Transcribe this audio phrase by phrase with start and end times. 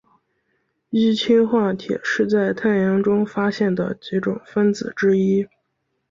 [0.89, 5.45] 一氢化铁是在太阳中发现的几种分子之一。